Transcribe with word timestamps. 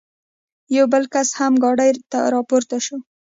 یو 0.75 0.85
بل 0.93 1.03
کس 1.13 1.27
هم 1.39 1.53
ګاډۍ 1.63 1.91
ته 2.11 2.19
را 2.33 2.41
پورته 2.49 2.77
شو. 2.85 2.97